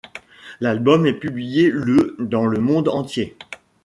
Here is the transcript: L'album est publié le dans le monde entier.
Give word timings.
L'album 0.61 1.05
est 1.05 1.13
publié 1.13 1.69
le 1.69 2.15
dans 2.17 2.47
le 2.47 2.59
monde 2.59 2.87
entier. 2.89 3.37